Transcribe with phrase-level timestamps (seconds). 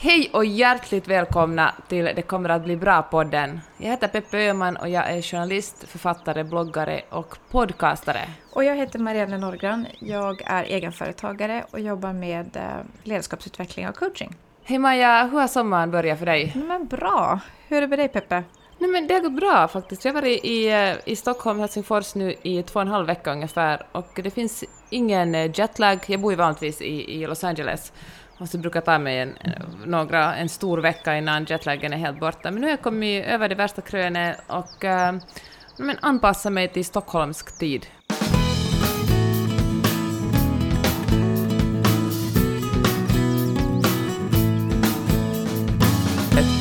[0.00, 3.60] Hej och hjärtligt välkomna till Det kommer att bli bra-podden.
[3.76, 8.28] Jag heter Peppe Öhman och jag är journalist, författare, bloggare och podcastare.
[8.52, 9.86] Och jag heter Marianne Norgran.
[9.98, 12.62] Jag är egenföretagare och jobbar med eh,
[13.02, 14.34] ledarskapsutveckling och coaching.
[14.62, 16.52] Hej Maja, hur har sommaren börjat för dig?
[16.68, 17.40] Men bra!
[17.68, 18.42] Hur är det med dig Peppe?
[18.78, 20.04] Nej men det har gått bra faktiskt.
[20.04, 23.32] Jag har varit i, eh, i Stockholm, Helsingfors nu i två och en halv vecka
[23.32, 25.98] ungefär och det finns ingen eh, jetlag.
[26.06, 27.92] Jag bor ju vanligtvis i, i Los Angeles
[28.38, 29.38] och så brukar ta mig en,
[29.86, 32.50] några, en stor vecka innan jetlagen är helt borta.
[32.50, 35.14] Men nu har jag kommit över det värsta krönet och äh,
[35.78, 37.86] men anpassat mig till stockholmsk tid.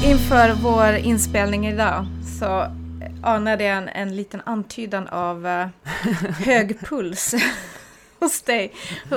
[0.05, 2.05] Inför vår inspelning idag
[2.39, 2.67] så
[3.23, 5.67] anade jag en, en liten antydan av uh,
[6.45, 7.35] hög puls
[8.19, 8.73] hos dig.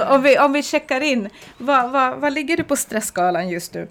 [0.08, 3.88] Om vi, om vi checkar in, vad, vad, vad ligger du på stressskalan just nu?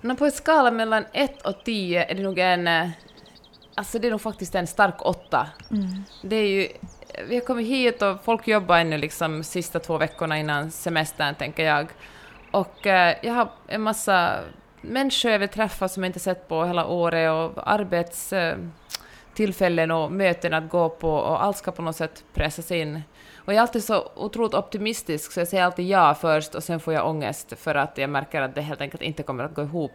[0.00, 2.66] No, på en skala mellan 1 och 10 är det nog en...
[2.68, 2.88] eh,
[3.74, 5.46] Alltså det är nog faktiskt en stark åtta.
[5.70, 6.04] Mm.
[6.22, 6.68] Det är ju...
[7.28, 11.64] Vi har kommit hit och folk jobbar ännu liksom sista två veckorna innan semestern, tänker
[11.64, 11.86] jag.
[12.50, 14.38] Och eh, jag har en massa
[14.80, 20.54] människor jag vill träffa som jag inte sett på hela året och arbetstillfällen och möten
[20.54, 23.02] att gå på och allt ska på något sätt pressas in.
[23.44, 26.80] Och jag är alltid så otroligt optimistisk så jag säger alltid ja först och sen
[26.80, 29.62] får jag ångest för att jag märker att det helt enkelt inte kommer att gå
[29.62, 29.92] ihop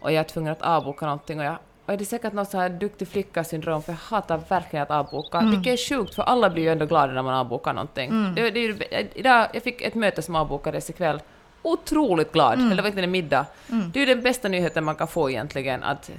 [0.00, 1.56] och jag är tvungen att avboka någonting och jag
[1.88, 5.38] och det är säkert något så här duktig flicka-syndrom, för jag hatar verkligen att avboka.
[5.38, 5.50] Mm.
[5.50, 8.10] Vilket är sjukt, för alla blir ju ändå glada när man avbokar någonting.
[8.10, 8.34] Mm.
[8.34, 11.20] Det, det idag, jag fick ett möte som avbokades ikväll.
[11.62, 12.72] Otroligt glad, Mm.
[12.72, 13.46] eller verkligen en middag.
[13.70, 13.90] Mm.
[13.92, 16.10] Det är ju den bästa nyheten man kan få egentligen, att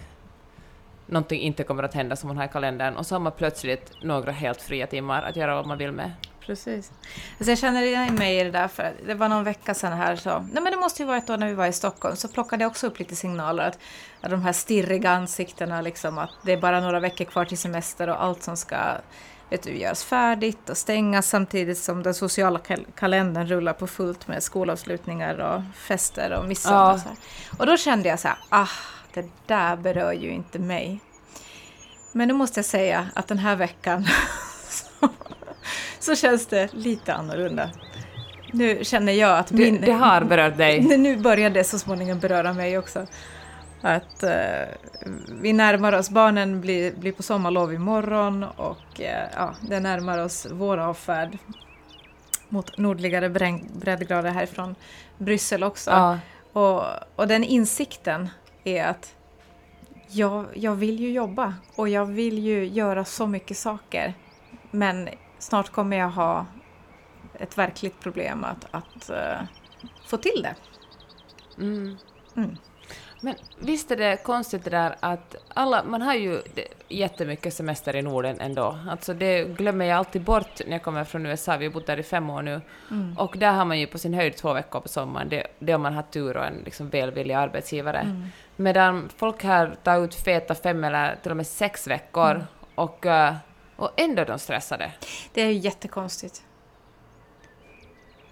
[1.06, 3.92] någonting inte kommer att hända som man har i kalendern, och så har man plötsligt
[4.04, 6.12] några helt fria timmar att göra vad man vill med.
[6.50, 6.92] Precis.
[7.38, 10.16] Alltså jag känner igen mig i det där, för det var någon vecka sedan här
[10.16, 12.28] så, nej men det måste ju vara ett år när vi var i Stockholm, så
[12.28, 13.80] plockade jag också upp lite signaler att,
[14.22, 18.10] att de här stirriga ansiktena liksom, att det är bara några veckor kvar till semester
[18.10, 18.78] och allt som ska
[19.50, 24.28] vet du, göras färdigt och stängas samtidigt som den sociala kal- kalendern rullar på fullt
[24.28, 27.02] med skolavslutningar och fester och midsommar.
[27.06, 27.12] Ja.
[27.52, 28.70] Och, och då kände jag så här, ah,
[29.14, 31.00] det där berör ju inte mig.
[32.12, 34.06] Men nu måste jag säga att den här veckan
[36.00, 37.70] så, känns det lite annorlunda.
[38.54, 39.82] Nu känner jag att Det, min...
[39.82, 40.82] det har berört dig.
[40.98, 43.08] Nu börjar det så småningom beröra mig också.
[43.82, 44.68] Att eh,
[45.42, 50.48] vi närmar oss, barnen blir, blir på sommarlov imorgon och eh, ja, det närmar oss
[50.52, 51.38] vår avfärd
[52.50, 53.30] mot nordligare
[53.74, 54.76] breddgrader härifrån
[55.18, 55.92] Bryssel också.
[55.92, 56.20] Ja.
[56.54, 56.84] Och,
[57.16, 58.30] och den insikten
[58.64, 59.16] är att
[60.08, 64.14] jag, jag vill ju jobba och jag vill ju göra så mycket saker.
[64.72, 66.46] Men snart kommer jag ha
[67.34, 69.42] ett verkligt problem att, att eh,
[70.06, 70.56] få till det.
[71.58, 71.98] Mm.
[72.36, 72.58] Mm.
[73.22, 76.42] Men visst är det konstigt det där att alla, man har ju
[76.88, 78.80] jättemycket semester i Norden ändå.
[78.90, 82.00] Alltså det glömmer jag alltid bort när jag kommer från USA, vi har bott där
[82.00, 82.62] i fem år nu.
[82.92, 83.18] Mm.
[83.18, 85.82] Och där har man ju på sin höjd två veckor på sommaren, det, det om
[85.82, 88.00] man har tur och en liksom välvillig arbetsgivare.
[88.00, 88.26] Mm.
[88.56, 92.44] Medan folk här tar ut feta fem eller till och med sex veckor Mm.
[92.76, 93.36] och, eh,
[93.80, 94.92] och ändå är de stressade.
[95.34, 96.44] Det är ju jättekonstigt.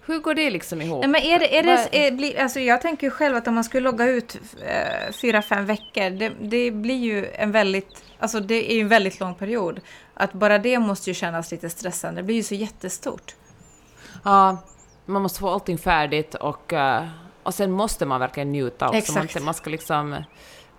[0.05, 1.01] Hur går det liksom ihop?
[1.01, 3.55] Nej, men är det, är det, är, blir, alltså jag tänker ju själv att om
[3.55, 8.39] man skulle logga ut eh, fyra, fem veckor, det, det blir ju en väldigt, alltså
[8.39, 9.81] det är en väldigt lång period.
[10.13, 13.35] Att bara det måste ju kännas lite stressande, det blir ju så jättestort.
[14.23, 14.57] Ja,
[15.05, 17.07] man måste få allting färdigt och, eh,
[17.43, 19.13] och sen måste man verkligen njuta också.
[19.13, 19.45] Man, Exakt.
[19.45, 20.23] man ska liksom,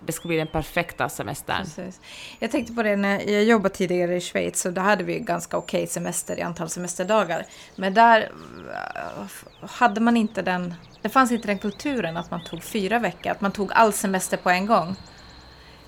[0.05, 1.63] det ska bli den perfekta semestern.
[1.63, 2.01] Precis.
[2.39, 5.57] Jag tänkte på det när jag jobbade tidigare i Schweiz så där hade vi ganska
[5.57, 7.45] okej semester i antal semesterdagar.
[7.75, 8.31] Men där
[8.73, 13.31] eh, hade man inte den, det fanns inte den kulturen att man tog fyra veckor,
[13.31, 14.95] att man tog all semester på en gång.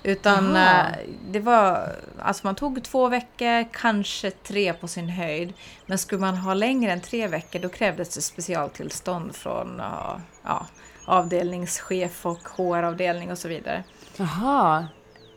[0.02, 0.88] Utan Aha.
[0.88, 0.96] eh,
[1.30, 5.52] det var, alltså man tog två veckor, kanske tre på sin höjd.
[5.86, 10.66] Men skulle man ha längre än tre veckor då krävdes det specialtillstånd från ja, ja,
[11.04, 13.84] avdelningschef och HR-avdelning och så vidare.
[14.16, 14.86] Jaha.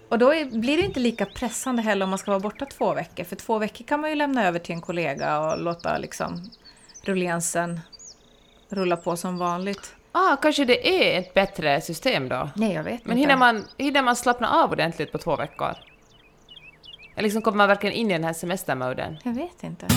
[0.09, 2.93] Och då är, blir det inte lika pressande heller om man ska vara borta två
[2.93, 3.23] veckor.
[3.23, 6.49] För två veckor kan man ju lämna över till en kollega och låta liksom
[7.03, 7.79] rulliansen
[8.69, 9.95] rulla på som vanligt.
[10.11, 12.49] Ah, kanske det är ett bättre system då?
[12.55, 13.19] Nej, jag vet Men inte.
[13.21, 15.73] hinner man, hinner man slappna av ordentligt på två veckor?
[17.15, 19.17] Eller liksom kommer man verkligen in i den här semestermoden?
[19.23, 19.87] Jag vet inte.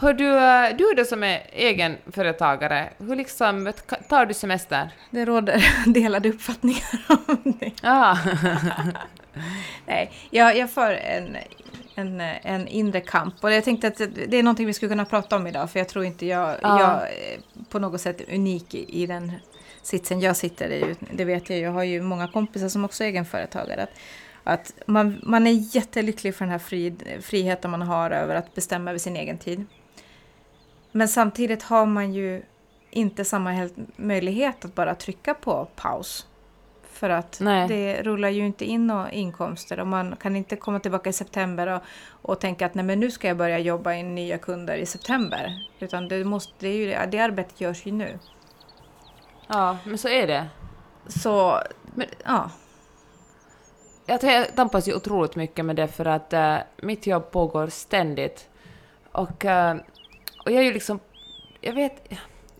[0.00, 3.72] Hör du, du då som är egenföretagare, hur liksom
[4.08, 4.90] tar du semester?
[5.10, 6.88] Det råder delade uppfattningar
[7.26, 7.72] om det.
[7.82, 8.16] Ah.
[9.86, 11.36] Nej, jag, jag för en,
[11.94, 13.96] en, en inre kamp och jag tänkte att
[14.28, 16.80] det är någonting vi skulle kunna prata om idag för jag tror inte jag, Ja.
[16.80, 19.32] jag är på något sätt unik i, i den
[19.82, 23.08] sitsen jag sitter i, det vet jag, jag har ju många kompisar som också är
[23.08, 23.90] egenföretagare, att,
[24.44, 28.90] att man, man är jättelycklig för den här fri, friheten man har över att bestämma
[28.90, 29.66] över sin egen tid.
[30.92, 32.42] Men samtidigt har man ju
[32.90, 36.26] inte samma möjlighet att bara trycka på paus.
[36.92, 37.68] För att Nej.
[37.68, 41.66] det rullar ju inte in några inkomster och man kan inte komma tillbaka i september
[41.66, 41.82] och,
[42.22, 45.66] och tänka att Nej, men nu ska jag börja jobba in nya kunder i september.
[45.78, 48.18] Utan det, måste, det, är ju, det arbetet görs ju nu.
[49.48, 50.46] Ja, men så är det.
[51.06, 51.60] Så,
[51.94, 52.50] men, ja.
[54.06, 58.48] Jag tampas ju otroligt mycket med det för att uh, mitt jobb pågår ständigt.
[59.12, 59.74] Och, uh,
[60.48, 61.00] och jag är ju liksom...
[61.60, 62.12] Jag vet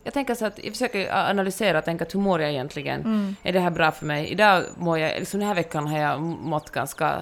[0.03, 3.01] jag tänker så att jag försöker analysera och tänka hur mår jag egentligen?
[3.01, 3.35] Mm.
[3.43, 4.27] Är det här bra för mig?
[4.27, 7.21] Idag mår jag, liksom den här veckan har jag mått ganska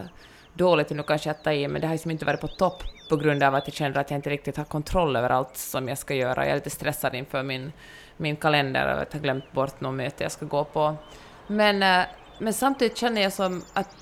[0.53, 3.15] dåligt, nu kanske jag tar i, men det har liksom inte varit på topp på
[3.15, 5.97] grund av att jag känner att jag inte riktigt har kontroll över allt som jag
[5.97, 6.43] ska göra.
[6.43, 7.71] Jag är lite stressad inför min,
[8.17, 10.95] min kalender och att jag har glömt bort något möte jag ska gå på.
[11.47, 12.05] Men, eh,
[12.39, 13.95] men samtidigt känner jag som att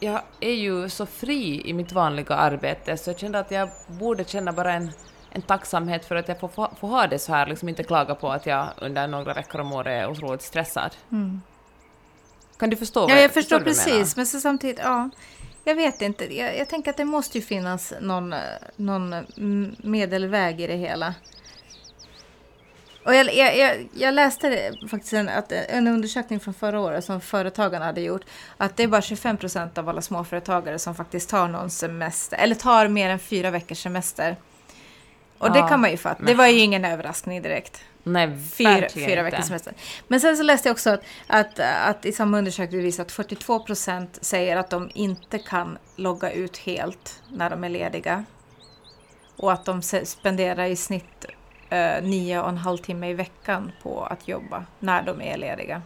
[0.00, 4.24] jag är ju så fri i mitt vanliga arbete, så jag kände att jag borde
[4.24, 4.90] känna bara en
[5.36, 6.48] en tacksamhet för att jag får,
[6.80, 9.72] får ha det så här, liksom inte klaga på att jag under några veckor om
[9.72, 10.96] året är otroligt stressad.
[11.12, 11.42] Mm.
[12.56, 13.00] Kan du förstå?
[13.00, 15.10] Ja, jag, jag förstår precis, men så samtidigt, ja.
[15.64, 18.34] Jag vet inte, jag, jag, tänker att det måste ju finnas någon,
[18.76, 19.14] någon
[19.78, 21.14] medelväg i det hela.
[23.04, 27.84] Och jag, jag, jag läste faktiskt en, att en undersökning från förra året som Företagarna
[27.84, 28.24] hade gjort,
[28.56, 32.54] att det är bara 25 procent av alla småföretagare som faktiskt tar någon semester, eller
[32.54, 34.36] tar mer än fyra veckors semester.
[35.38, 36.22] Och det kan man ju fatta.
[36.22, 37.82] Det var ju ingen överraskning direkt.
[38.02, 39.74] Nej, fyra, fyra veckors semester.
[40.08, 43.60] Men sen så läste jag också att, att, att i samma undersökning visar att 42
[43.60, 48.24] procent säger att de inte kan logga ut helt när de är lediga.
[49.36, 51.24] Och att de spenderar i snitt
[51.72, 55.82] uh, nio och en halv timme i veckan på att jobba när de är lediga.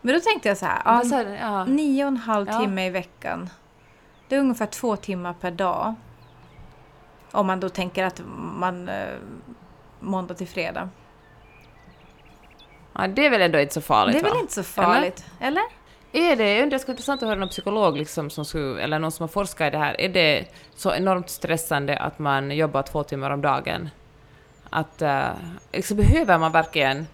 [0.00, 3.50] Men då tänkte jag så här, ja, nio och en halv timme i veckan.
[4.28, 5.94] Det är ungefär två timmar per dag.
[7.32, 9.14] Om man då tänker att man eh,
[10.00, 10.88] måndag till fredag.
[12.92, 15.24] Ja, det är väl ändå inte så farligt Det är väl inte så farligt?
[15.40, 15.48] Eller?
[15.48, 15.62] eller?
[16.12, 19.12] Är det, det skulle vara intressant att höra någon psykolog liksom som skulle, eller någon
[19.12, 20.44] som har forskat i det här, är det
[20.74, 23.90] så enormt stressande att man jobbar två timmar om dagen?
[24.70, 25.28] Att, uh,
[25.72, 27.06] liksom behöver man verkligen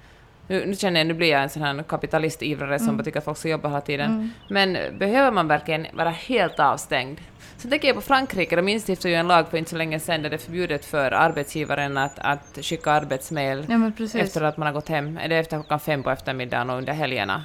[0.53, 3.05] nu, nu känner jag, nu blir jag en sån här kapitalistivrare som mm.
[3.05, 4.11] tycker att folk ska jobba hela tiden.
[4.11, 4.31] Mm.
[4.49, 7.21] Men behöver man verkligen vara helt avstängd?
[7.57, 10.23] Så tänker jag på Frankrike, de instiftade ju en lag för inte så länge sedan
[10.23, 14.73] där det är förbjudet för arbetsgivaren att, att skicka arbetsmail ja, efter att man har
[14.73, 17.45] gått hem, eller efter klockan fem på eftermiddagen och under helgerna.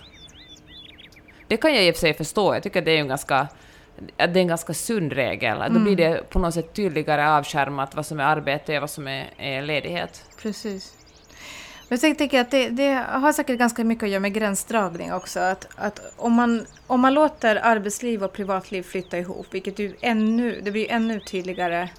[1.48, 3.48] Det kan jag i och för sig förstå, jag tycker att det är en ganska
[4.18, 5.58] det är en ganska sund regel.
[5.58, 5.74] Mm.
[5.74, 6.14] Då blir mm.
[6.14, 9.62] det på något sätt tydligare avskärmat vad som är arbete och vad som är, är
[9.62, 10.24] ledighet.
[10.42, 10.97] Precis.
[11.90, 15.40] Men jag tänker att det, det, har säkert ganska mycket att göra med gränsdragning också.
[15.40, 20.62] Att, att om, man, om man låter arbetsliv och privatliv flytta ihop, vilket ju ännu,
[20.64, 21.90] det blir ännu tydligare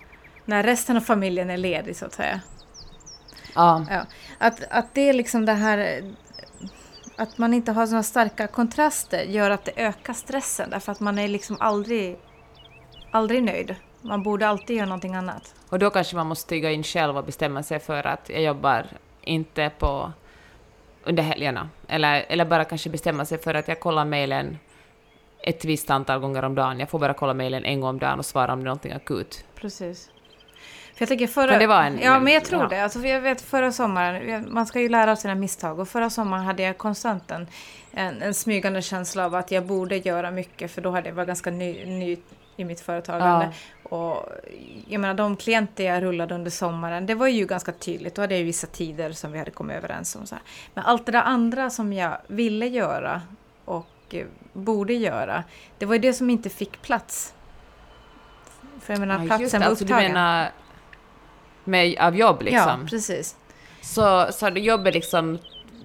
[0.45, 2.41] när resten av familjen är ledig så att säga.
[3.55, 3.87] Ja.
[3.91, 4.07] ja.
[4.39, 6.03] Att, att det är liksom det här
[7.17, 11.19] att man inte har sådana starka kontraster gör att det ökar stressen därför att man
[11.19, 12.19] är liksom aldrig,
[13.11, 13.75] aldrig nöjd.
[14.03, 15.55] Man borde alltid göra någonting annat.
[15.69, 18.87] Och då kanske man måste stiga in själv och bestämma sig för att jag jobbar
[19.29, 20.13] inte på
[21.05, 21.69] under helgerna.
[21.89, 24.59] Eller, eller bara kanske bestämma sig för att jag kollar mejlen
[25.43, 26.81] ett visst antal gånger om dagen.
[26.81, 28.93] Jag får bara kolla mejlen en gång om dagen och svara om det är någonting
[28.93, 29.45] akut.
[29.55, 30.11] Precis.
[30.95, 31.53] För jag tänker förra...
[31.53, 32.69] För det var en, ja, men jag tror ja.
[32.69, 32.83] det.
[32.83, 35.79] Alltså, jag vet förra sommaren, man ska ju lära av sina misstag.
[35.79, 37.47] Och förra sommaren hade jag konstant en,
[37.93, 40.71] en, en smygande känsla av att jag borde göra mycket.
[40.71, 42.17] För då hade jag varit ganska ny, ny
[42.57, 43.45] i mitt företagande.
[43.45, 43.53] Ja.
[43.89, 44.29] Och
[44.89, 48.15] jag menar de klienter jag rullade under sommaren, det var ju ganska tydligt.
[48.15, 50.27] Då hade jag ju vissa tider som vi hade kommit överens om.
[50.27, 50.45] Så här.
[50.75, 53.23] Men allt det där andra som jag ville göra
[53.65, 55.45] och eh, borde göra,
[55.79, 57.35] det var ju det som inte fick plats.
[58.81, 60.05] För jag menar, ja, platsen var alltså, upptagen.
[60.05, 60.51] Du menar
[61.65, 62.81] med, av jobb liksom?
[62.83, 63.37] Ja, precis.
[63.81, 65.39] Så, så jobbet liksom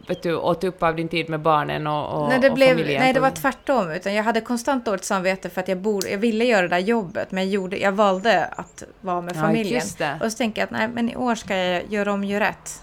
[0.07, 2.69] vet du, åt upp av din tid med barnen och, och, nej, det och blev,
[2.69, 3.01] familjen?
[3.01, 3.91] Nej, det var tvärtom.
[3.91, 6.79] Utan jag hade konstant dåligt samvete för att jag, borde, jag ville göra det där
[6.79, 9.81] jobbet, men jag, gjorde, jag valde att vara med familjen.
[10.00, 12.48] Ja, och så tänker jag att nej, men i år ska jag göra om, göra
[12.50, 12.81] rätt.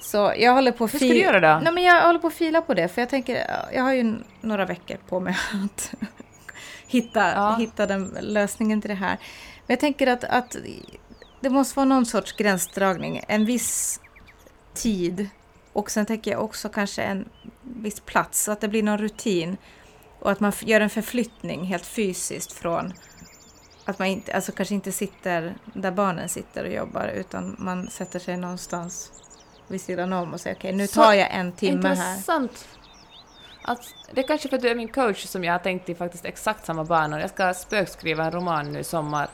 [0.00, 1.60] Så jag håller på Hur ska du göra då?
[1.64, 4.14] Nej, men jag håller på att fila på det, för jag tänker, jag har ju
[4.40, 5.94] några veckor på mig att
[6.86, 7.56] hitta, ja.
[7.58, 9.18] hitta den lösningen till det här.
[9.66, 10.56] Men jag tänker att, att
[11.40, 14.00] det måste vara någon sorts gränsdragning, en viss
[14.74, 15.28] tid
[15.74, 17.28] och sen tänker jag också kanske en
[17.62, 19.56] viss plats, så att det blir någon rutin.
[20.18, 22.92] Och att man gör en förflyttning helt fysiskt från
[23.84, 28.18] att man inte, alltså kanske inte sitter där barnen sitter och jobbar utan man sätter
[28.18, 29.12] sig någonstans
[29.68, 32.10] vid sidan om och säga okej okay, nu tar jag en timme här.
[32.10, 32.68] Intressant.
[33.62, 35.94] Alltså, det är kanske för att du är min coach som jag har tänkt i
[35.94, 37.20] faktiskt exakt samma banor.
[37.20, 39.28] Jag ska spökskriva en roman nu i sommar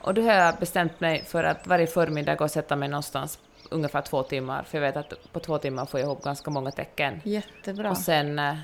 [0.00, 3.38] och då har jag bestämt mig för att varje förmiddag gå och sätta mig någonstans
[3.74, 6.70] ungefär två timmar, för jag vet att på två timmar får jag ihop ganska många
[6.70, 7.20] tecken.
[7.24, 7.90] Jättebra.
[7.90, 8.54] Och sen, eh,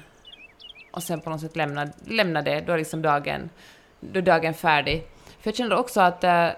[0.91, 3.51] och sen på något sätt lämna, lämna det, då är liksom dagen,
[4.01, 5.07] då är dagen färdig.
[5.41, 6.49] För jag känner också att, eh,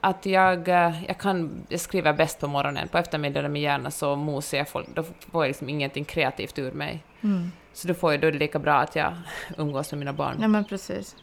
[0.00, 3.90] att jag, eh, jag kan jag skriver bäst på morgonen, på eftermiddagen är min hjärna
[3.90, 7.04] så mosig, jag får, då får jag liksom ingenting kreativt ur mig.
[7.22, 7.52] Mm.
[7.72, 9.14] Så då, får jag, då är det lika bra att jag
[9.58, 10.36] umgås med mina barn.
[10.40, 11.16] Ja, men precis.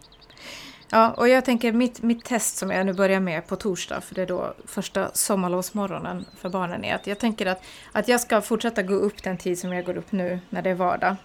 [0.91, 4.15] Ja, och jag tänker mitt, mitt test som jag nu börjar med på torsdag, för
[4.15, 8.41] det är då första sommarlovsmorgonen för barnen, är att jag tänker att, att jag ska
[8.41, 11.15] fortsätta gå upp den tid som jag går upp nu när det är vardag.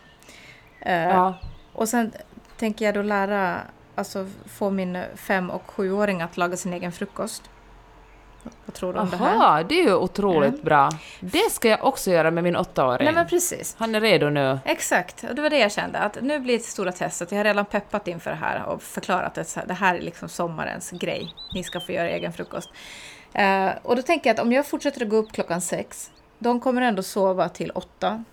[0.87, 1.35] Uh, ja.
[1.73, 2.13] Och sen
[2.57, 3.61] tänker jag då lära,
[3.95, 7.51] alltså få min fem och sjuåring att laga sin egen frukost.
[8.65, 9.65] Vad tror du om Aha, det här?
[9.65, 10.65] det är ju otroligt mm.
[10.65, 10.91] bra.
[11.21, 13.05] Det ska jag också göra med min åttaåring.
[13.05, 13.75] Nej, men precis.
[13.79, 14.59] Han är redo nu.
[14.65, 15.99] Exakt, och det var det jag kände.
[15.99, 17.31] Att nu blir det stora testet.
[17.31, 20.91] Jag har redan peppat inför det här och förklarat att det här är liksom sommarens
[20.91, 21.35] grej.
[21.55, 22.71] Ni ska få göra egen frukost.
[23.39, 26.61] Uh, och då tänker jag att om jag fortsätter att gå upp klockan sex, de
[26.61, 28.25] kommer ändå sova till åtta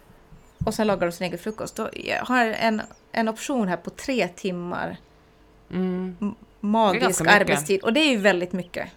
[0.65, 1.75] och sen lagar de sin egen frukost.
[1.75, 4.97] Då jag har en, en option här på tre timmar
[5.71, 6.35] mm.
[6.59, 7.83] magisk arbetstid.
[7.83, 8.89] Och det är ju väldigt mycket.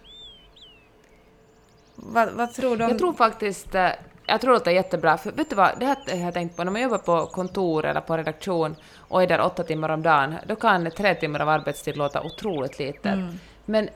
[1.99, 2.89] Vad, vad tror du om...
[2.89, 3.75] Jag tror faktiskt...
[3.75, 3.89] Eh,
[4.29, 6.57] jag tror att det är jättebra, för vet du vad, det här har jag tänkt
[6.57, 10.01] på, när man jobbar på kontor eller på redaktion och är där åtta timmar om
[10.01, 13.09] dagen, då kan tre timmar av arbetstid låta otroligt lite.
[13.09, 13.39] Mm.
[13.65, 13.89] Men,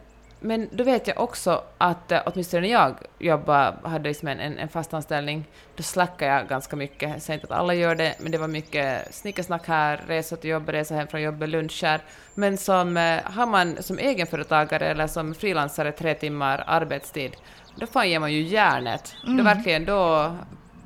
[0.43, 4.69] men då vet jag också att, eh, åtminstone när jag jobbade, hade liksom en, en,
[4.69, 5.45] fast anställning,
[5.75, 7.09] då slackade jag ganska mycket.
[7.09, 10.49] Jag säger inte att alla gör det, men det var mycket snickersnack här, resa till
[10.49, 12.01] jobbet, resa hem från jobbet, luncher.
[12.35, 17.35] Men som, eh, har man som egenföretagare eller som frilansare tre timmar arbetstid,
[17.75, 19.15] då fan ger man ju järnet.
[19.23, 19.37] Mm.
[19.37, 20.31] Då verkligen, då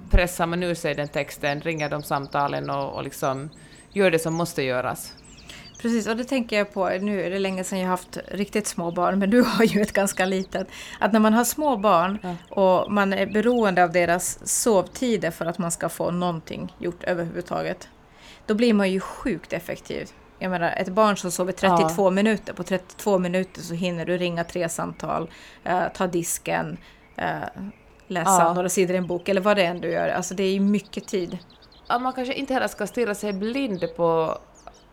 [0.10, 3.50] pressar man ur sig den texten, ringer de samtalen och, och liksom
[3.94, 5.14] gör det som måste göras.
[5.86, 8.92] Precis, och det tänker jag på, nu är det länge sedan jag haft riktigt små
[8.92, 10.68] barn, men du har ju ett ganska litet.
[11.00, 15.58] Att när man har små barn och man är beroende av deras sovtider för att
[15.58, 17.90] man ska få någonting gjort överhuvudtaget,
[18.46, 20.10] då blir man ju sjukt effektiv.
[20.40, 22.10] Jag menar, ett barn som sover 32 ja.
[22.10, 25.30] minuter, på 32 minuter så hinner du ringa tre samtal,
[25.64, 26.78] eh, ta disken,
[27.16, 27.28] eh,
[28.08, 28.54] läsa ja.
[28.54, 30.10] några sidor i en bok eller vad det än du gör.
[30.10, 31.38] Alltså det är ju mycket tid.
[31.88, 34.38] Ja, man kanske inte heller ska stirra sig blind på,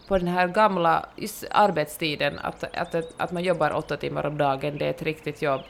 [0.08, 1.06] på den här gamla
[1.50, 5.60] arbetstiden, att, att, att man jobbar åtta timmar om dagen, det är ett riktigt jobb.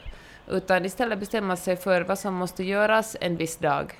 [0.47, 3.93] Utan istället bestämma sig för vad som måste göras en viss dag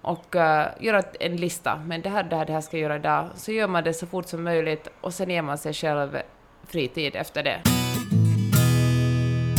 [0.00, 1.76] och uh, göra en lista.
[1.76, 3.28] Men det här, det här, det här ska jag göra idag.
[3.34, 6.18] Så gör man det så fort som möjligt och sen ger man sig själv
[6.66, 7.60] fritid efter det.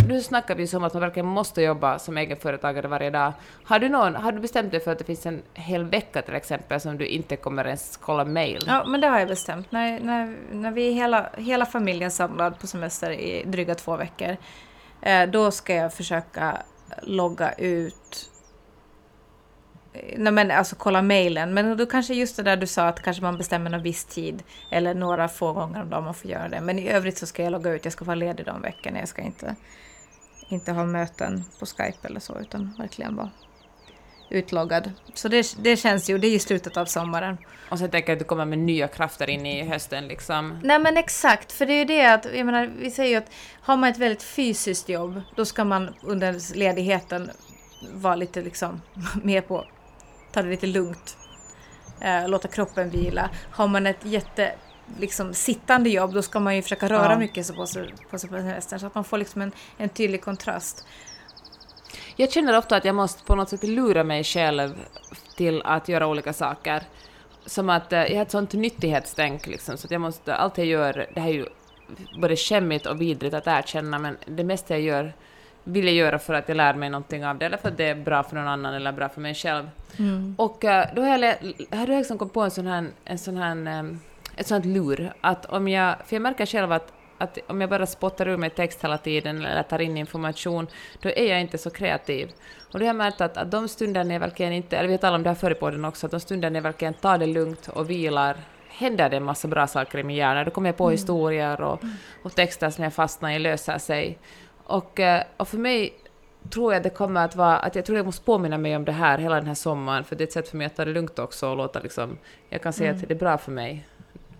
[0.07, 3.33] Nu snackar vi som att man verkligen måste jobba som egenföretagare varje dag.
[3.63, 6.35] Har du, någon, har du bestämt dig för att det finns en hel vecka till
[6.35, 8.63] exempel som du inte kommer ens kolla mail?
[8.67, 9.71] Ja, men det har jag bestämt.
[9.71, 14.37] När, när, när vi är hela, hela familjen samlad på semester i dryga två veckor,
[15.01, 16.57] eh, då ska jag försöka
[17.01, 18.29] logga ut
[20.17, 21.53] Nej, men alltså kolla mejlen.
[21.53, 24.43] Men då kanske just det där du sa att kanske man bestämmer någon viss tid
[24.71, 26.61] eller några få gånger om dagen man får göra det.
[26.61, 27.85] Men i övrigt så ska jag logga ut.
[27.85, 28.99] Jag ska vara ledig de veckorna.
[28.99, 29.55] Jag ska inte,
[30.49, 33.29] inte ha möten på Skype eller så utan verkligen vara
[34.29, 34.91] utloggad.
[35.13, 37.37] Så det, det känns ju, det är ju slutet av sommaren.
[37.71, 40.59] Och sen tänker jag att du kommer med nya krafter in i hösten liksom.
[40.63, 43.31] Nej men exakt, för det är ju det att, jag menar, vi säger ju att
[43.61, 47.31] har man ett väldigt fysiskt jobb, då ska man under ledigheten
[47.93, 48.81] vara lite liksom
[49.23, 49.65] med på
[50.31, 51.17] ta det lite lugnt.
[52.01, 53.29] Eh, låta kroppen vila.
[53.51, 54.53] Har man ett jätte
[54.99, 57.19] liksom, sittande jobb då ska man ju försöka röra ja.
[57.19, 60.21] mycket på sig på, sig på semestern så att man får liksom en, en tydlig
[60.21, 60.85] kontrast.
[62.15, 64.75] Jag känner ofta att jag måste på något sätt lura mig själv
[65.37, 66.83] till att göra olika saker.
[67.45, 70.67] Som att eh, jag har ett sånt nyttighetstänk liksom, så att jag måste, allt jag
[70.67, 71.45] gör, det här är ju
[72.21, 75.13] både skämmigt och vidrigt att erkänna, men det mesta jag gör
[75.63, 77.85] vill jag göra för att jag lär mig någonting av det, eller för att det
[77.85, 79.69] är bra för någon annan eller bra för mig själv.
[79.99, 80.35] Mm.
[80.37, 81.35] Och uh, då har jag,
[81.71, 83.99] har jag liksom kommit på en sån här, en sån här, um,
[84.37, 87.85] ett sånt lur, att om jag, för jag märker själv att att om jag bara
[87.85, 90.67] spottar ur mig text hela tiden eller tar in information,
[91.01, 92.31] då är jag inte så kreativ.
[92.73, 94.97] Och då har jag märkt att, att de stunder jag verkligen inte, eller vi har
[94.97, 97.25] talat om det här förr i podden också, att de stunder jag verkligen tar det
[97.25, 100.43] lugnt och vilar, händer det en massa bra saker i min hjärna.
[100.43, 100.91] Då kommer jag på mm.
[100.91, 101.79] historier och,
[102.23, 104.17] och texter som jag fastnar i löser sig.
[104.63, 105.93] Och, eh, och för mig
[106.49, 108.91] tror jag det kommer att vara att jag tror jag måste påminna mig om det
[108.91, 110.91] här hela den här sommaren, för det är ett sätt för mig att ta det
[110.91, 112.17] lugnt också och låta liksom,
[112.49, 113.01] jag kan säga mm.
[113.01, 113.85] att det är bra för mig.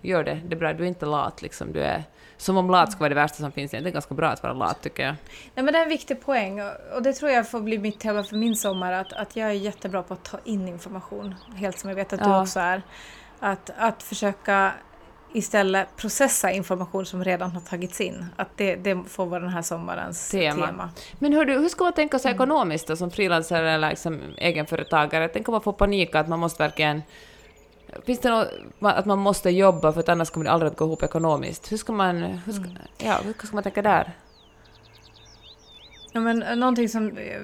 [0.02, 0.40] Gör det.
[0.46, 1.72] Det är bra, du är inte lat liksom.
[1.72, 2.04] Du är,
[2.36, 3.70] som om lat ska vara det värsta som finns.
[3.70, 5.14] Det är ganska bra att vara lat tycker jag.
[5.54, 6.60] Nej, men det är en viktig poäng
[6.96, 8.92] och, det tror jag får bli mitt tema för min sommar.
[8.92, 12.24] Att, att jag är jättebra på att ta in information, helt som jag vet att
[12.24, 12.42] du Ja.
[12.42, 12.82] också är.
[13.40, 14.72] Att, att försöka
[15.32, 18.26] istället processa information som redan har tagits in.
[18.36, 20.66] Att det, det får vara den här sommarens Tema.
[20.66, 20.90] tema.
[21.18, 25.28] Men hur, hur ska man tänka sig ekonomiskt då, som frilansare eller liksom egenföretagare?
[25.28, 27.02] Tänk om man får panik att man måste verkligen...
[28.04, 28.48] Finns det något,
[28.80, 31.72] att man måste jobba för att annars kommer det aldrig att gå ihop ekonomiskt?
[31.72, 32.22] Hur ska man...
[32.22, 32.64] Hur ska,
[32.98, 34.12] ja, hur ska man tänka där?
[36.12, 37.40] Ja, men eh, någonting som, eh,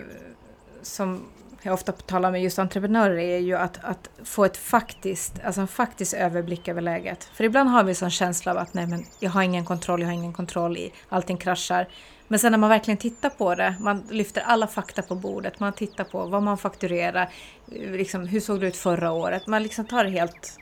[0.83, 1.23] som
[1.63, 5.69] jag ofta talar med just entreprenörer är ju att, att få ett faktiskt, alltså en
[5.69, 7.25] faktisk överblick över läget.
[7.25, 10.09] För ibland har vi en känsla av att nej men jag har ingen kontroll, jag
[10.09, 11.89] har ingen kontroll, i, allting kraschar.
[12.29, 15.73] Men sen när man verkligen tittar på det, man lyfter alla fakta på bordet, man
[15.73, 17.29] tittar på vad man fakturerar,
[17.71, 20.59] liksom, hur såg det ut förra året, man liksom tar helt...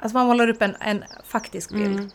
[0.00, 1.98] Alltså man målar upp en, en faktisk bild.
[1.98, 2.10] Mm.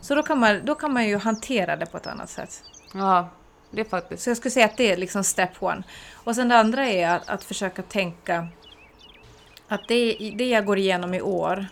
[0.00, 2.62] Så då kan, man, då kan man ju hantera det på ett annat sätt.
[2.94, 3.28] Ja,
[3.70, 4.22] det är faktiskt...
[4.22, 5.82] Så jag skulle säga att det är liksom step one.
[6.12, 8.48] Och sen det andra är att, att försöka tänka
[9.68, 11.66] att det, det jag går igenom i år,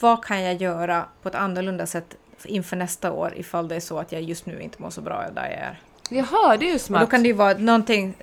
[0.00, 3.98] vad kan jag göra på ett annorlunda sätt inför nästa år ifall det är så
[3.98, 5.80] att jag just nu inte mår så bra där jag är.
[6.10, 7.00] Jaha, det är ju Och smart.
[7.00, 8.14] då kan det ju vara någonting,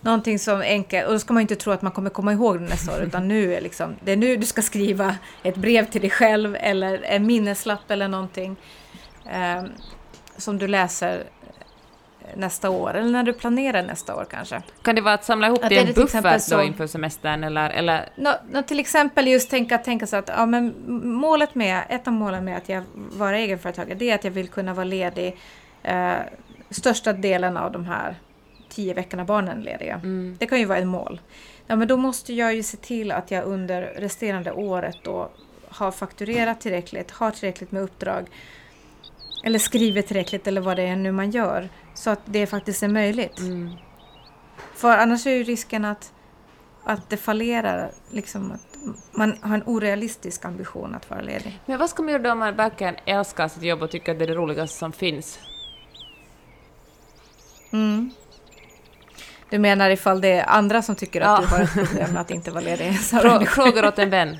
[0.00, 2.60] någonting som enkelt, och då ska man ju inte tro att man kommer komma ihåg
[2.60, 5.90] det nästa år, utan nu är liksom, det är nu du ska skriva ett brev
[5.90, 8.56] till dig själv eller en minneslapp eller någonting
[9.32, 9.64] eh,
[10.36, 11.24] som du läser
[12.36, 14.62] nästa år, eller när du planerar nästa år kanske.
[14.82, 17.70] Kan det vara att samla ihop Att det en buffert då inför semestern eller...
[17.70, 22.06] eller Nå, nå, till exempel just tänka, tänka så att ja, men målet med, ett
[22.06, 25.36] av målen med att jag vara egenföretagare det är att jag vill kunna vara ledig
[25.82, 26.14] eh,
[26.70, 28.16] största delen av de här
[28.68, 29.94] tio veckorna barnen är lediga.
[29.94, 31.20] mm, Det kan ju vara ett mål.
[31.66, 35.30] Ja, men då måste jag ju se till att jag under resterande året då
[35.68, 38.26] har fakturerat tillräckligt, har tillräckligt med uppdrag
[39.46, 42.88] eller skriver tillräckligt eller vad det är nu man gör så att det faktiskt är
[42.88, 43.38] möjligt.
[43.38, 43.70] mm.
[44.74, 46.12] För annars är ju risken att,
[46.84, 48.60] att det fallerar, liksom att
[49.12, 51.58] man har en orealistisk ambition att vara ledig.
[51.66, 54.18] Men vad ska man göra då om man verkligen älskar sitt jobb och tycker att
[54.18, 55.38] det är det roligaste som finns?
[57.72, 58.10] Mm.
[59.50, 61.40] Du menar ifall det är andra som tycker att Ja.
[61.40, 63.00] du har ett problem med att inte vara ledig?
[63.48, 64.36] Frågor åt en vän.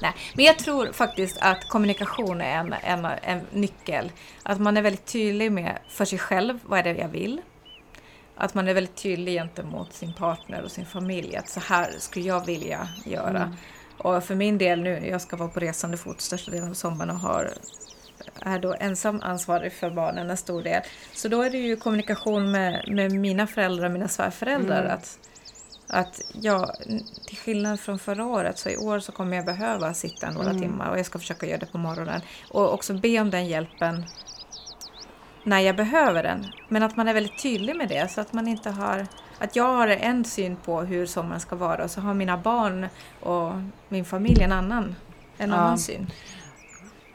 [0.00, 4.12] Nej, men jag tror faktiskt att kommunikation är en, en, en nyckel.
[4.42, 7.40] Att man är väldigt tydlig med för sig själv, vad är det jag vill?
[8.34, 12.26] Att man är väldigt tydlig gentemot sin partner och sin familj, att så här skulle
[12.26, 13.42] jag vilja göra.
[13.42, 13.56] Mm.
[13.98, 17.10] Och för min del nu, jag ska vara på resande fot största delen av sommaren
[17.10, 17.52] och har,
[18.42, 20.82] är då ensam ansvarig för barnen en stor del.
[21.12, 24.80] Så då är det ju kommunikation med, med mina föräldrar och mina svärföräldrar.
[24.80, 24.92] Mm.
[24.92, 25.18] Att,
[25.88, 26.70] att jag,
[27.26, 30.62] till skillnad från förra året, så i år så kommer jag behöva sitta några Mm.
[30.62, 32.20] timmar och jag ska försöka göra det på morgonen.
[32.50, 34.04] Och också be om den hjälpen
[35.44, 36.46] när jag behöver den.
[36.68, 39.06] Men att man är väldigt tydlig med det så att man inte har...
[39.38, 42.86] Att jag har en syn på hur sommaren ska vara och så har mina barn
[43.20, 43.52] och
[43.88, 44.94] min familj en annan,
[45.38, 45.56] en Ja.
[45.56, 46.06] annan syn.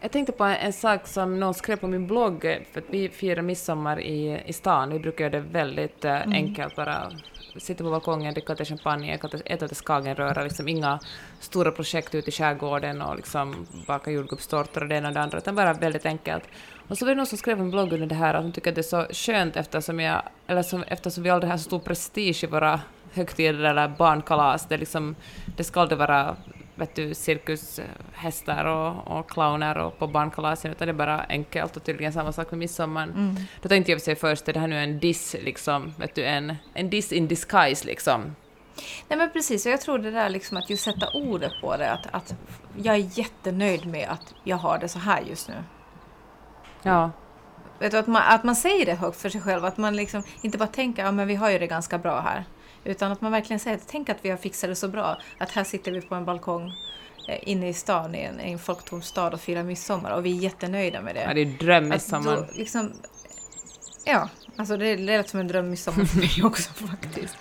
[0.02, 2.42] Jag tänkte på en, sak som någon skrev på min blogg,
[2.74, 4.90] för att vi firar midsommar i, i stan.
[4.90, 7.12] Vi brukar göra det väldigt eh, enkelt, bara
[7.58, 9.14] sitta på balkongen, dricka lite champagne,
[9.46, 11.00] äta lite- skagenröra, liksom inga
[11.40, 15.38] stora projekt ute i skärgården och liksom baka jordgubbstårtor och det ena och det andra,
[15.38, 16.44] utan bara väldigt enkelt.
[16.88, 18.72] Och så var det någon som skrev en blogg under det här att hon tycker
[18.72, 21.80] att det är så skönt eftersom, jag, eller som, eftersom vi aldrig har så stor
[21.80, 22.80] prestige i våra
[23.14, 24.68] högtider eller barnkalas.
[24.68, 25.16] Det, liksom,
[25.58, 26.36] det ska aldrig vara
[26.82, 31.84] vet du, cirkushästar och, och clowner och på barnkalasen, utan det är bara enkelt och
[31.84, 33.04] tydligen samma sak med midsommar.
[33.04, 33.36] Mm.
[33.62, 36.26] Då tänkte jag för sig först, är det här nu en diss, liksom, vet du,
[36.26, 38.36] en, en diss in disguise, liksom.
[39.08, 41.92] Nej men precis, och jag tror det där liksom att just sätta ordet på det,
[41.92, 42.36] att, att
[42.84, 45.56] jag är jättenöjd med att jag har det så här just nu.
[46.84, 47.12] Ja.
[47.80, 50.24] Vet du, att, man, att man säger det högt för sig själv, att man liksom
[50.42, 52.46] inte bara tänker ja men vi har ju det ganska bra här.
[52.84, 55.64] Utan att man verkligen säger tänk att vi har fixat det så bra, att här
[55.64, 56.74] sitter vi på en balkong
[57.30, 60.38] eh, inne i stan, i en, i en folktom stad och firar midsommar och vi
[60.38, 61.22] är jättenöjda med det.
[61.22, 62.36] ja, det är Att drömmidsommar.
[62.36, 62.94] då liksom,
[64.06, 67.38] ja, alltså det lät som en drömmidsommar för mig också faktiskt.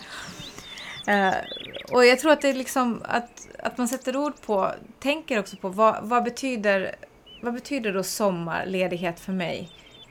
[1.06, 1.34] Eh,
[1.92, 5.56] och jag tror att det är liksom att, att man sätter ord på, tänker också
[5.56, 6.94] på vad, vad, betyder,
[7.42, 9.68] vad betyder då sommarledighet för mig?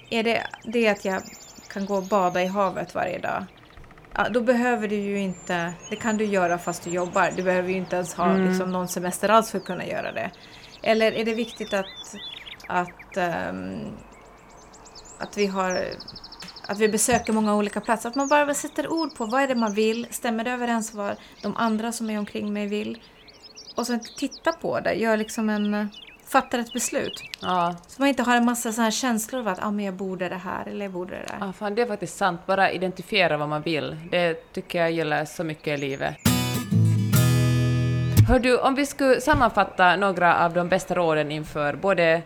[0.09, 1.21] Är det det att jag
[1.73, 3.45] kan gå och bada i havet varje dag?
[4.15, 7.31] Ja, då behöver du ju inte, det kan du göra fast du jobbar.
[7.35, 8.47] Du behöver ju inte ens ha Mm.
[8.47, 10.31] liksom, någon semester alls för att kunna göra det.
[10.81, 11.85] Eller är det viktigt att,
[12.67, 13.87] att, ehm,
[15.19, 15.85] att vi har
[16.67, 18.09] att vi besöker många olika platser.
[18.09, 21.15] Att man bara sätter ord på vad är det man vill, stämmer det överens vad
[21.41, 23.01] de andra som är omkring mig vill.
[23.75, 25.89] Och sen titta på det, gör liksom en,
[26.29, 27.23] fattar ett beslut.
[27.41, 27.75] Ja.
[27.87, 30.29] Så man inte har en massa såna här känslor av att ah, men jag borde
[30.29, 31.37] det här eller jag borde det där.
[31.39, 32.41] ja, fan det är faktiskt sant.
[32.45, 33.97] Bara identifiera vad man vill.
[34.11, 36.15] Det tycker jag gäller så mycket i livet.
[38.27, 42.21] Hör du, om vi skulle sammanfatta några av de bästa råden inför både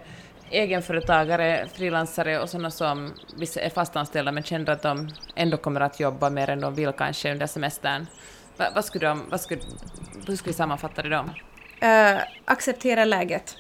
[0.49, 5.99] egenföretagare, frilansare och sådana som vissa är fastanställda men känner att de ändå kommer att
[5.99, 8.07] jobba mer än de vill kanske under semestern.
[8.57, 9.61] Va, vad skulle de, vad skulle,
[10.27, 11.25] hur skulle vi sammanfatta det då?
[11.87, 13.57] Eh, acceptera läget.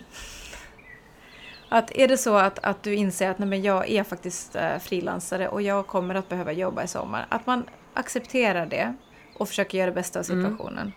[1.73, 4.77] Att är det så att, att du inser att nej, men jag är faktiskt uh,
[4.77, 7.25] frilansare och jag kommer att behöva jobba i sommar.
[7.29, 8.93] Att man accepterar det
[9.37, 10.93] och försöker göra det bästa av situationen.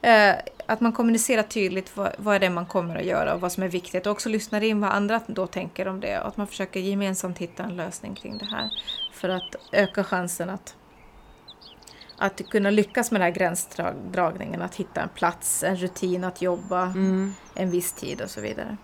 [0.00, 0.34] Eh,
[0.66, 3.62] att man kommunicerar tydligt vad, vad är det man kommer att göra och vad som
[3.62, 4.06] är viktigt.
[4.06, 6.20] Och också lyssnar in vad andra då tänker om det.
[6.20, 8.70] Och att man försöker gemensamt hitta en lösning kring det här.
[9.12, 10.76] För att öka chansen att,
[12.22, 14.62] att kunna lyckas med den här gränsdragningen.
[14.62, 17.34] Att hitta en plats, en rutin att jobba Mm.
[17.54, 18.76] en viss tid och så vidare.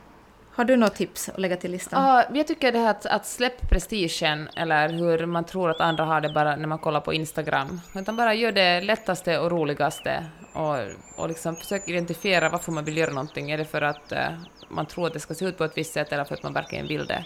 [0.53, 2.05] Har du något tips att lägga till listan?
[2.05, 6.05] Ja, jag tycker det här att, att släpp prestigen, eller hur man tror att andra
[6.05, 7.81] har det bara när man kollar på Instagram.
[7.95, 10.25] Utan bara gör det lättaste och roligaste.
[10.53, 10.77] Och,
[11.17, 13.51] och liksom försök identifiera varför man vill göra någonting.
[13.51, 14.29] Är det för att eh,
[14.69, 16.53] man tror att det ska se ut på ett visst sätt, eller för att man
[16.53, 17.25] verkligen vill det?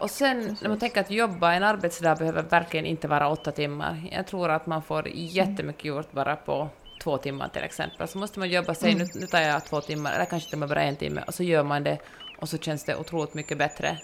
[0.00, 4.02] Och sen när man tänker att jobba, en arbetsdag behöver verkligen inte vara åtta timmar.
[4.12, 6.68] Jag tror att man får jättemycket gjort bara på
[7.02, 8.08] två timmar till exempel.
[8.08, 10.60] Så måste man jobba sig, nu, nu tar jag två timmar, eller kanske till och
[10.60, 11.98] med bara en timme, och så gör man det
[12.40, 13.98] och så känns det otroligt mycket bättre.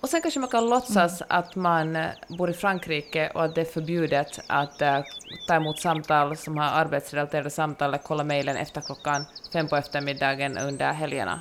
[0.00, 2.06] Och sen kanske man kan låtsas att man eh,
[2.38, 5.00] bor i Frankrike och att det är förbjudet att eh,
[5.48, 10.58] ta emot samtal som har arbetsrelaterade samtal eller kolla mejlen efter klockan fem på eftermiddagen
[10.58, 11.40] under helgerna.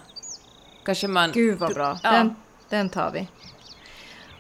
[0.86, 1.32] Kanske man...
[1.32, 2.12] Gud vad bra, Ja.
[2.12, 2.36] den,
[2.70, 3.28] den tar vi.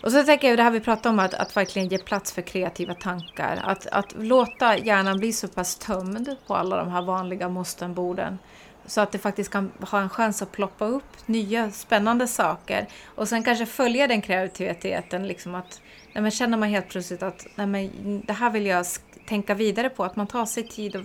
[0.06, 2.42] Och så tänker jag det här vi pratade om, att, att verkligen ge plats för
[2.42, 3.62] kreativa tankar.
[3.64, 8.40] Att, att låta hjärnan bli så pass tömd på alla de här vanliga måstenborden.
[8.86, 12.88] Så att det faktiskt kan ha en chans att ploppa upp nya spännande saker.
[13.16, 15.28] Och sen kanske följa den kreativiteten.
[15.28, 15.82] Liksom att,
[16.14, 18.86] nej men känner man helt plötsligt att nej men, det här vill jag
[19.28, 20.04] tänka vidare på.
[20.04, 21.04] Att man tar sig tid och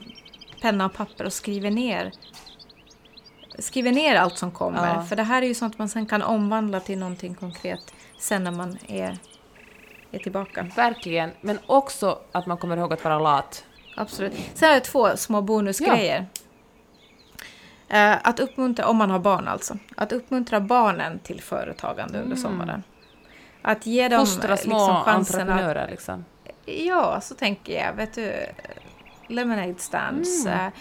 [0.62, 2.12] penna och papper och skriver ner
[3.58, 4.94] skriver ner allt som kommer.
[4.94, 5.02] Ja.
[5.02, 8.50] För det här är ju sånt man sen kan omvandla till någonting konkret sen när
[8.50, 9.18] man är,
[10.10, 10.66] är tillbaka.
[10.76, 13.64] Verkligen, men också att man kommer ihåg att vara lat.
[13.96, 14.32] Absolut.
[14.54, 16.26] Sen har jag två små bonusgrejer.
[17.88, 22.82] Eh, att uppmuntra, om man har barn alltså, att uppmuntra barnen till företagande under sommaren.
[23.62, 24.26] Att ge dem Mm.
[24.26, 26.24] Fostra eh, små liksom chansen att entreprenörer liksom.
[26.66, 27.92] Ja, så tänker jag.
[27.92, 28.34] Vet du,
[29.26, 30.46] lemonade stands.
[30.46, 30.66] Mm.
[30.66, 30.72] eh,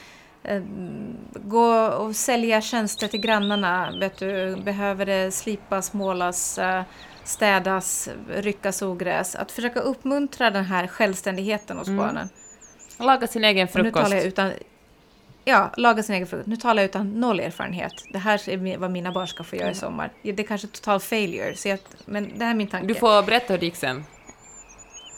[1.34, 3.94] gå och sälja tjänster till grannarna.
[4.00, 6.84] Vet du, behöver det slipas, målas, eh,
[7.24, 9.36] städas, ryckas ogräs.
[9.36, 11.98] Att försöka uppmuntra den här självständigheten hos Mm.
[12.06, 12.30] barnen.
[13.00, 14.04] Laga sin egen Och nu frukost.
[14.04, 14.52] talar jag utan...
[15.46, 16.48] Ja, laga sin egen frukost.
[16.48, 17.92] Nu talar jag utan noll erfarenhet.
[18.14, 20.12] Det här är vad mina barn ska få göra i sommar.
[20.24, 22.88] Det är kanske total failure, så jag, men det här är min tanke.
[22.88, 24.06] Du får berätta hur det gick sen.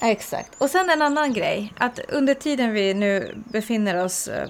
[0.01, 0.61] Exakt.
[0.61, 1.73] Och sen en annan grej.
[1.77, 4.47] Att under tiden vi nu befinner oss eh,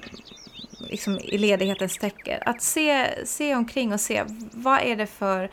[0.91, 2.39] liksom i ledighetens tecken.
[2.45, 5.49] Att se, se omkring och se vad är det för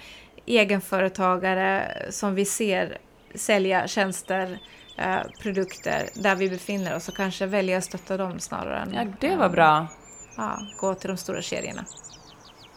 [0.46, 2.98] egenföretagare som vi ser
[3.35, 4.59] sälja tjänster,
[4.96, 9.05] eh, produkter där vi befinner oss och kanske välja att stötta dem snarare än Ja,
[9.20, 9.87] det var eh, bra.
[10.37, 11.85] Ja, gå till de stora kedjorna.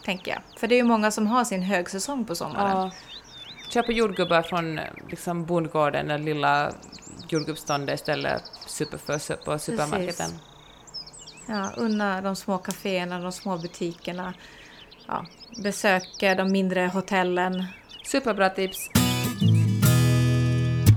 [0.04, 0.40] Tänker jag.
[0.60, 2.76] För det är ju många som har sin högsäsong på sommaren.
[2.76, 2.90] Ja.
[3.70, 6.72] Köpa jordgubbar från liksom bondgården, det lilla
[7.28, 10.30] jordgubbsståndet istället super för på supermarketen.
[11.46, 14.34] Ja, unna de små kaféerna, de små butikerna.
[15.06, 15.26] Ja,
[15.62, 17.64] besöka de mindre hotellen.
[18.04, 18.88] Superbra tips.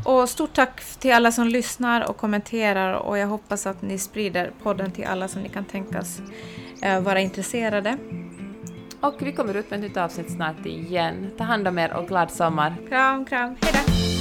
[0.05, 4.51] Och stort tack till alla som lyssnar och kommenterar och jag hoppas att ni sprider
[4.63, 6.21] podden till alla som ni kan tänkas
[6.81, 7.97] eh, vara intresserade.
[9.01, 11.31] Och vi kommer ut med ett nytt avsnitt snart igen.
[11.37, 12.75] Ta hand om er och glad sommar.
[12.89, 14.14] Kram, kram, hejdå!